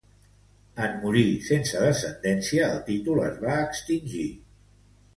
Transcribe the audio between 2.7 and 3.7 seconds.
el títol es va